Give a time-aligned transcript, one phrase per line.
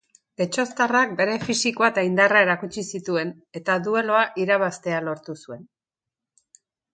[0.41, 5.63] Getxoztarrak bere fisikoa eta indarra erakutsi zituen, eta duelua irabaztea lortu zuen.